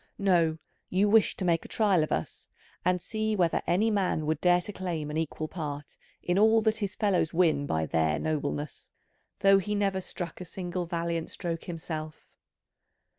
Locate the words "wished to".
1.07-1.45